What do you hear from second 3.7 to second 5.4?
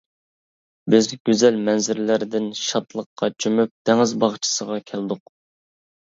دېڭىز باغچىسىغا كەلدۇق.